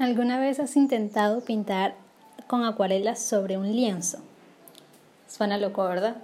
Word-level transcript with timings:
¿Alguna 0.00 0.40
vez 0.40 0.58
has 0.60 0.76
intentado 0.76 1.42
pintar 1.42 1.94
con 2.46 2.64
acuarelas 2.64 3.18
sobre 3.18 3.58
un 3.58 3.70
lienzo? 3.70 4.16
Suena 5.28 5.58
loco, 5.58 5.84
¿verdad? 5.84 6.16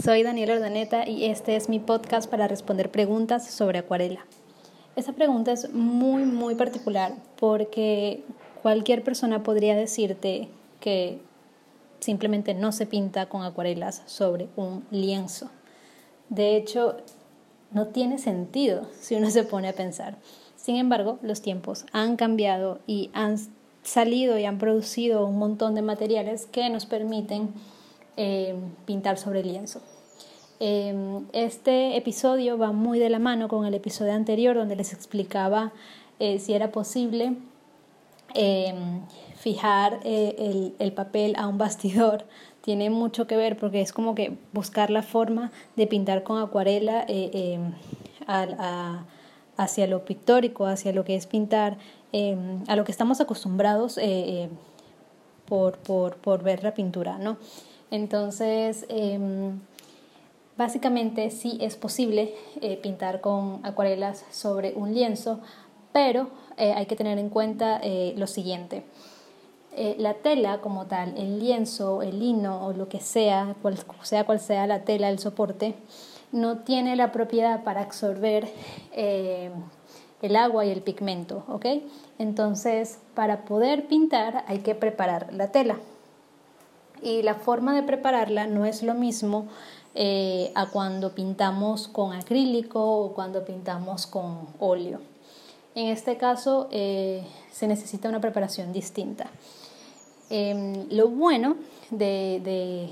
Soy 0.00 0.22
Daniela 0.22 0.54
Ordaneta 0.54 1.04
y 1.08 1.24
este 1.24 1.56
es 1.56 1.68
mi 1.68 1.80
podcast 1.80 2.30
para 2.30 2.46
responder 2.46 2.88
preguntas 2.88 3.50
sobre 3.50 3.80
acuarela. 3.80 4.24
Esta 4.94 5.12
pregunta 5.12 5.50
es 5.50 5.72
muy, 5.72 6.22
muy 6.22 6.54
particular 6.54 7.12
porque 7.40 8.22
cualquier 8.62 9.02
persona 9.02 9.42
podría 9.42 9.74
decirte 9.74 10.48
que 10.78 11.18
simplemente 11.98 12.54
no 12.54 12.70
se 12.70 12.86
pinta 12.86 13.26
con 13.26 13.42
acuarelas 13.42 14.04
sobre 14.06 14.46
un 14.54 14.86
lienzo. 14.92 15.50
De 16.28 16.54
hecho, 16.54 16.98
no 17.72 17.88
tiene 17.88 18.18
sentido 18.18 18.86
si 19.00 19.14
uno 19.14 19.30
se 19.30 19.44
pone 19.44 19.68
a 19.68 19.72
pensar. 19.72 20.16
Sin 20.56 20.76
embargo, 20.76 21.18
los 21.22 21.40
tiempos 21.40 21.86
han 21.92 22.16
cambiado 22.16 22.80
y 22.86 23.10
han 23.14 23.36
salido 23.82 24.38
y 24.38 24.44
han 24.44 24.58
producido 24.58 25.26
un 25.26 25.38
montón 25.38 25.74
de 25.74 25.82
materiales 25.82 26.46
que 26.46 26.68
nos 26.68 26.86
permiten 26.86 27.48
eh, 28.16 28.54
pintar 28.84 29.18
sobre 29.18 29.42
lienzo. 29.42 29.80
Em, 30.58 31.24
este 31.32 31.96
episodio 31.96 32.58
va 32.58 32.72
muy 32.72 32.98
de 32.98 33.08
la 33.08 33.18
mano 33.18 33.48
con 33.48 33.64
el 33.64 33.72
episodio 33.72 34.12
anterior 34.12 34.54
donde 34.54 34.76
les 34.76 34.92
explicaba 34.92 35.72
eh, 36.18 36.38
si 36.38 36.52
era 36.52 36.70
posible 36.70 37.34
em, 38.34 39.02
fijar 39.36 40.00
eh, 40.04 40.72
el, 40.78 40.92
papel 40.92 41.34
a 41.36 41.46
un 41.46 41.58
bastidor. 41.58 42.24
Tiene 42.62 42.90
mucho 42.90 43.26
que 43.26 43.36
ver 43.36 43.56
porque 43.56 43.80
es 43.80 43.92
como 43.92 44.14
que 44.14 44.36
buscar 44.52 44.90
la 44.90 45.02
forma 45.02 45.50
de 45.76 45.86
pintar 45.86 46.22
con 46.22 46.40
acuarela 46.40 47.04
em, 47.08 47.72
a 48.26 49.04
hacia 49.60 49.86
lo 49.86 50.04
pictórico, 50.06 50.66
hacia 50.66 50.92
lo 50.92 51.04
que 51.04 51.14
es 51.14 51.26
pintar, 51.26 51.76
em, 52.12 52.62
a 52.66 52.76
lo 52.76 52.84
que 52.84 52.92
estamos 52.92 53.20
acostumbrados 53.20 53.98
eh, 53.98 54.02
eh, 54.04 54.48
por, 55.44 55.76
por, 55.78 56.16
por, 56.16 56.42
ver 56.42 56.62
la 56.62 56.72
pintura, 56.72 57.18
¿no? 57.18 57.36
Entonces, 57.90 58.86
básicamente 60.56 61.30
sí 61.30 61.58
es 61.60 61.76
posible 61.76 62.34
eh, 62.62 62.76
pintar 62.76 63.20
con 63.20 63.60
acuarelas 63.64 64.24
sobre 64.30 64.72
un 64.74 64.94
lienzo, 64.94 65.40
pero 65.92 66.28
hay 66.56 66.86
que 66.86 66.96
tener 66.96 67.18
en 67.18 67.30
cuenta 67.30 67.80
lo 68.16 68.26
siguiente. 68.26 68.84
la 69.98 70.14
tela 70.14 70.60
como 70.60 70.86
tal, 70.86 71.16
el 71.16 71.38
lienzo, 71.38 72.02
el 72.02 72.18
lino 72.18 72.66
o 72.66 72.72
lo 72.72 72.88
que 72.88 73.00
sea, 73.00 73.54
cual, 73.62 73.78
sea 74.02 74.24
cual 74.24 74.40
sea 74.40 74.66
la 74.66 74.84
tela, 74.84 75.08
el 75.08 75.18
soporte, 75.18 75.74
no 76.32 76.58
tiene 76.58 76.96
la 76.96 77.12
propiedad 77.12 77.64
para 77.64 77.82
absorber 77.82 78.48
eh, 78.92 79.50
el 80.22 80.36
agua 80.36 80.64
y 80.64 80.70
el 80.70 80.82
pigmento, 80.82 81.44
¿ok? 81.48 81.66
Entonces, 82.18 82.98
para 83.14 83.44
poder 83.44 83.86
pintar 83.88 84.44
hay 84.46 84.58
que 84.58 84.74
preparar 84.74 85.32
la 85.32 85.50
tela. 85.50 85.78
Y 87.02 87.22
la 87.22 87.34
forma 87.34 87.74
de 87.74 87.82
prepararla 87.82 88.46
no 88.46 88.66
es 88.66 88.82
lo 88.82 88.94
mismo 88.94 89.46
eh, 89.94 90.52
a 90.54 90.66
cuando 90.66 91.14
pintamos 91.14 91.88
con 91.88 92.12
acrílico 92.12 92.80
o 92.80 93.14
cuando 93.14 93.44
pintamos 93.44 94.06
con 94.06 94.48
óleo. 94.58 95.00
En 95.80 95.86
este 95.86 96.18
caso 96.18 96.68
eh, 96.70 97.22
se 97.50 97.66
necesita 97.66 98.10
una 98.10 98.20
preparación 98.20 98.70
distinta. 98.70 99.30
Em, 100.28 100.86
lo 100.90 101.08
bueno 101.08 101.56
de 101.88 102.90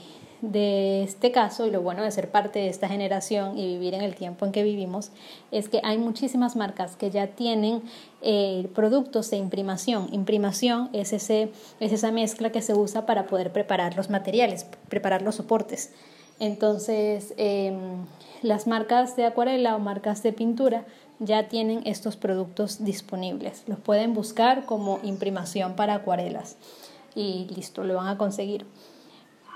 este 1.04 1.30
caso 1.30 1.66
y 1.66 1.70
lo 1.70 1.82
bueno 1.82 2.02
de 2.02 2.10
ser 2.10 2.30
parte 2.30 2.60
de 2.60 2.68
esta 2.68 2.88
generación 2.88 3.58
y 3.58 3.66
vivir 3.74 3.92
en 3.92 4.00
el 4.00 4.14
tiempo 4.14 4.46
en 4.46 4.52
que 4.52 4.62
vivimos 4.62 5.10
es 5.50 5.68
que 5.68 5.82
hay 5.84 5.98
muchísimas 5.98 6.56
marcas 6.56 6.96
que 6.96 7.10
ya 7.10 7.26
tienen 7.26 7.82
eh, 8.22 8.70
productos 8.74 9.30
de 9.30 9.36
imprimación. 9.36 10.08
Imprimación 10.10 10.88
es, 10.94 11.12
ese, 11.12 11.52
es 11.80 11.92
esa 11.92 12.10
mezcla 12.10 12.52
que 12.52 12.62
se 12.62 12.72
usa 12.72 13.04
para 13.04 13.26
poder 13.26 13.52
preparar 13.52 13.98
los 13.98 14.08
materiales, 14.08 14.64
preparar 14.88 15.20
los 15.20 15.34
soportes. 15.34 15.92
Entonces, 16.40 17.34
em, 17.36 18.06
las 18.40 18.66
marcas 18.66 19.14
de 19.14 19.26
acuarela 19.26 19.76
o 19.76 19.78
marcas 19.78 20.22
de 20.22 20.32
pintura 20.32 20.86
ya 21.18 21.48
tienen 21.48 21.82
estos 21.84 22.16
productos 22.16 22.84
disponibles. 22.84 23.64
Los 23.66 23.78
pueden 23.78 24.14
buscar 24.14 24.66
como 24.66 25.00
imprimación 25.02 25.74
para 25.74 25.94
acuarelas 25.94 26.56
y 27.14 27.46
listo, 27.54 27.84
lo 27.84 27.94
van 27.94 28.08
a 28.08 28.18
conseguir. 28.18 28.66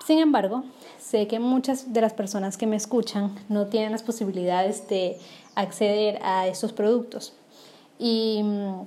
Sin 0.06 0.18
embargo, 0.18 0.64
sé 0.98 1.28
que 1.28 1.38
muchas 1.38 1.92
de 1.92 2.00
las 2.00 2.12
personas 2.12 2.56
que 2.56 2.66
me 2.66 2.76
escuchan 2.76 3.34
no 3.48 3.66
tienen 3.66 3.92
las 3.92 4.02
posibilidades 4.02 4.88
de 4.88 5.16
acceder 5.54 6.18
a 6.22 6.48
estos 6.48 6.72
productos. 6.72 7.34
Y 7.98 8.40
mm, 8.42 8.80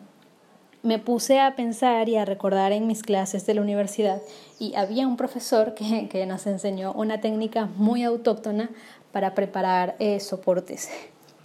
me 0.84 1.00
puse 1.00 1.40
a 1.40 1.56
pensar 1.56 2.10
y 2.10 2.18
a 2.18 2.26
recordar 2.26 2.74
en 2.74 2.86
mis 2.86 3.02
clases 3.02 3.46
de 3.46 3.54
la 3.54 3.62
universidad 3.62 4.22
y 4.60 4.76
había 4.76 5.08
un 5.08 5.18
profesor 5.18 5.74
que, 5.74 6.26
nos 6.28 6.46
enseñó 6.48 6.92
una 6.94 7.22
técnica 7.22 7.70
muy 7.78 8.04
autóctona 8.04 8.70
para 9.12 9.34
preparar 9.34 9.96
eh, 10.00 10.20
soportes, 10.20 10.90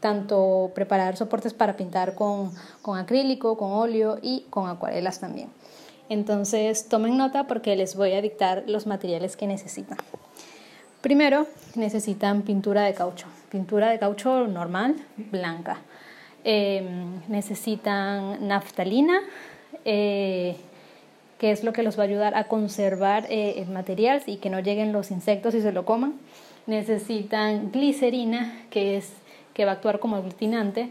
tanto 0.01 0.73
preparar 0.75 1.17
soportes 1.17 1.55
para 1.55 1.77
pintar 1.77 2.15
con 2.15 2.53
acrílico, 2.99 3.57
con 3.57 3.73
óleo 3.73 4.19
y 4.23 4.47
con 4.51 4.69
acuarelas 4.69 5.21
también. 5.21 5.49
Entonces 6.11 6.89
tomen 6.89 7.17
nota 7.17 7.47
porque 7.47 7.77
les 7.77 7.95
voy 7.95 8.13
a 8.13 8.21
dictar 8.21 8.65
los 8.67 8.87
materiales 8.87 9.37
que 9.37 9.47
necesitan. 9.47 9.97
Primero 11.01 11.47
necesitan 11.77 12.43
pintura 12.43 12.83
de 12.83 12.93
caucho, 12.95 13.27
pintura 13.49 13.91
de 13.91 13.99
caucho 14.01 14.47
normal, 14.49 14.97
blanca. 15.17 15.79
Em, 16.43 17.21
necesitan 17.29 18.49
naftalina, 18.49 19.21
eh, 19.85 20.57
que 21.39 21.53
es 21.53 21.63
lo 21.63 21.73
que 21.73 21.83
los 21.83 21.97
va 21.97 22.03
a 22.03 22.07
ayudar 22.07 22.35
a 22.35 22.45
conservar 22.45 23.27
eh, 23.31 23.55
el 23.59 23.69
material 23.69 24.23
y 24.27 24.39
que 24.39 24.51
no 24.51 24.59
lleguen 24.61 24.93
los 24.93 25.11
insectos 25.13 25.55
y 25.55 25.63
se 25.63 25.71
lo 25.71 25.85
coman. 25.85 26.15
Necesitan 26.67 27.71
glicerina, 27.71 28.65
que, 28.71 28.97
es, 28.97 29.13
que 29.55 29.65
va 29.65 29.73
a 29.73 29.75
actuar 29.75 29.99
como 29.99 30.17
aglutinante. 30.17 30.91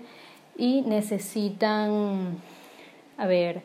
Y 0.57 0.81
necesitan, 0.81 2.37
a 3.17 3.27
ver, 3.27 3.61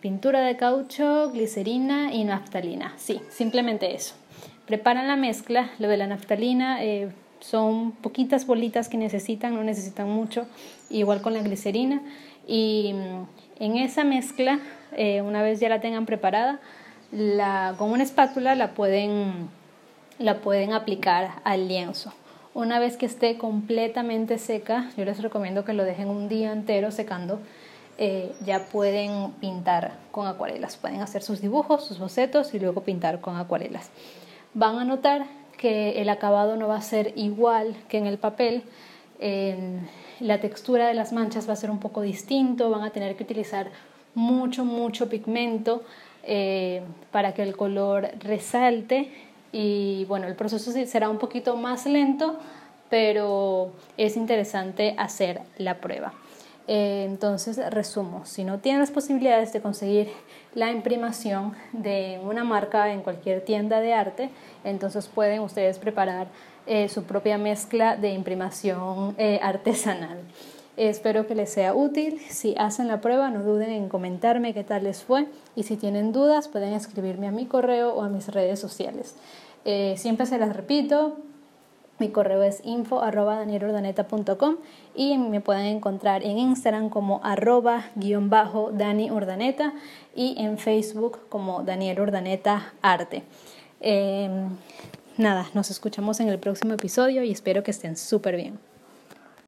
pintura 0.00 0.40
de 0.42 0.56
caucho, 0.56 1.30
glicerina 1.32 2.12
y 2.12 2.24
naftalina. 2.24 2.92
Sí, 2.98 3.22
simplemente 3.30 3.94
eso. 3.94 4.14
Preparan 4.66 5.08
la 5.08 5.16
mezcla, 5.16 5.70
lo 5.78 5.88
de 5.88 5.96
la 5.96 6.06
naftalina 6.06 6.84
eh, 6.84 7.10
son 7.40 7.92
poquitas 7.92 8.46
bolitas 8.46 8.88
que 8.88 8.96
necesitan, 8.96 9.54
no 9.54 9.64
necesitan 9.64 10.08
mucho, 10.08 10.46
igual 10.90 11.22
con 11.22 11.32
la 11.32 11.40
glicerina. 11.40 12.02
Y 12.46 12.92
mm, 12.94 13.62
en 13.62 13.76
esa 13.76 14.04
mezcla, 14.04 14.60
eh, 14.96 15.22
una 15.22 15.42
vez 15.42 15.60
ya 15.60 15.68
la 15.68 15.80
tengan 15.80 16.06
preparada, 16.06 16.60
con 17.78 17.90
una 17.90 18.02
espátula 18.02 18.54
la 18.56 18.72
pueden, 18.72 19.48
la 20.18 20.40
pueden 20.40 20.72
aplicar 20.72 21.30
al 21.44 21.68
lienzo. 21.68 22.12
Una 22.54 22.78
vez 22.78 22.96
que 22.96 23.06
esté 23.06 23.36
completamente 23.36 24.38
seca, 24.38 24.90
yo 24.96 25.04
les 25.04 25.20
recomiendo 25.20 25.64
que 25.64 25.72
lo 25.72 25.82
dejen 25.82 26.08
un 26.08 26.28
día 26.28 26.52
entero 26.52 26.92
secando 26.92 27.40
eh, 27.96 28.32
ya 28.44 28.66
pueden 28.66 29.32
pintar 29.40 29.92
con 30.10 30.26
acuarelas. 30.26 30.76
Pueden 30.76 31.00
hacer 31.00 31.22
sus 31.22 31.40
dibujos, 31.40 31.84
sus 31.84 31.98
bocetos 31.98 32.54
y 32.54 32.58
luego 32.58 32.82
pintar 32.82 33.20
con 33.20 33.36
acuarelas. 33.36 33.90
Van 34.52 34.78
a 34.78 34.84
notar 34.84 35.26
que 35.56 36.00
el 36.00 36.08
acabado 36.08 36.56
no 36.56 36.66
va 36.66 36.76
a 36.76 36.82
ser 36.82 37.12
igual 37.16 37.76
que 37.88 37.98
en 37.98 38.06
el 38.06 38.18
papel. 38.18 38.62
la 40.20 40.40
textura 40.40 40.86
de 40.86 40.94
las 40.94 41.12
manchas 41.12 41.48
va 41.48 41.52
a 41.54 41.56
ser 41.56 41.70
un 41.70 41.78
poco 41.78 42.02
distinto. 42.02 42.70
Van 42.70 42.82
a 42.82 42.90
tener 42.90 43.16
que 43.16 43.22
utilizar 43.22 43.70
mucho, 44.14 44.64
mucho 44.64 45.08
pigmento 45.08 45.82
eh, 46.24 46.82
para 47.12 47.32
que 47.32 47.42
el 47.42 47.56
color 47.56 48.10
resalte. 48.20 49.12
Y 49.56 50.04
bueno, 50.06 50.26
el 50.26 50.34
proceso 50.34 50.72
será 50.72 51.08
un 51.08 51.18
poquito 51.18 51.54
más 51.54 51.86
lento, 51.86 52.40
pero 52.90 53.70
es 53.96 54.16
interesante 54.16 54.96
hacer 54.98 55.42
la 55.58 55.78
prueba. 55.78 56.12
Eh, 56.66 57.04
entonces, 57.08 57.60
resumo, 57.70 58.26
si 58.26 58.42
no 58.42 58.58
tienen 58.58 58.80
las 58.80 58.90
posibilidades 58.90 59.52
de 59.52 59.60
conseguir 59.60 60.08
la 60.56 60.72
imprimación 60.72 61.52
de 61.70 62.20
una 62.24 62.42
marca 62.42 62.92
en 62.92 63.02
cualquier 63.02 63.44
tienda 63.44 63.78
de 63.78 63.94
arte, 63.94 64.30
entonces 64.64 65.06
pueden 65.06 65.38
ustedes 65.38 65.78
preparar 65.78 66.26
eh, 66.66 66.88
su 66.88 67.04
propia 67.04 67.38
mezcla 67.38 67.96
de 67.96 68.10
imprimación 68.10 69.14
eh, 69.18 69.38
artesanal. 69.40 70.18
Espero 70.76 71.28
que 71.28 71.36
les 71.36 71.50
sea 71.50 71.72
útil. 71.72 72.20
Si 72.28 72.56
hacen 72.58 72.88
la 72.88 73.00
prueba, 73.00 73.30
no 73.30 73.44
duden 73.44 73.70
en 73.70 73.88
comentarme 73.88 74.52
qué 74.52 74.64
tal 74.64 74.82
les 74.82 75.04
fue. 75.04 75.28
Y 75.54 75.62
si 75.62 75.76
tienen 75.76 76.12
dudas, 76.12 76.48
pueden 76.48 76.72
escribirme 76.72 77.28
a 77.28 77.30
mi 77.30 77.46
correo 77.46 77.94
o 77.94 78.02
a 78.02 78.08
mis 78.08 78.26
redes 78.26 78.58
sociales. 78.58 79.14
Siempre 79.96 80.26
se 80.26 80.38
las 80.38 80.54
repito, 80.54 81.16
mi 81.98 82.08
correo 82.10 82.42
es 82.42 82.60
info 82.64 83.00
y 84.96 85.16
me 85.16 85.40
pueden 85.40 85.66
encontrar 85.66 86.24
en 86.24 86.38
Instagram 86.38 86.90
como 86.90 87.20
arroba 87.22 87.84
guion 87.94 88.30
bajo 88.30 88.72
Dani 88.72 89.10
Urdaneta 89.10 89.72
y 90.14 90.34
en 90.38 90.58
Facebook 90.58 91.20
como 91.28 91.62
Daniel 91.62 92.00
Urdaneta 92.00 92.74
Arte. 92.82 93.22
Em, 93.80 94.48
nada, 95.16 95.46
nos 95.54 95.70
escuchamos 95.70 96.18
en 96.18 96.28
el 96.28 96.38
próximo 96.40 96.74
episodio 96.74 97.22
y 97.22 97.30
espero 97.30 97.62
que 97.62 97.70
estén 97.70 97.96
súper 97.96 98.36
bien. 98.36 98.58